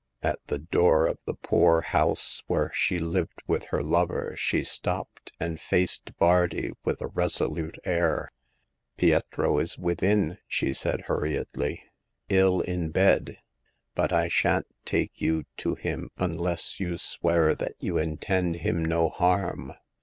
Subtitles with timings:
[0.23, 5.31] At the door of the poor house where she lived with her lover she stopped,
[5.39, 8.31] and faced Bardi with a resolute air."
[8.97, 11.83] Pietro is within," she said, hurriedly,"
[12.29, 13.37] ill in bed;
[13.93, 19.07] but I shan't take you to him unless you swear that you intend him no
[19.07, 19.71] harm."